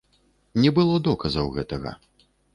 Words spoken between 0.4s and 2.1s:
Не было доказаў гэтага.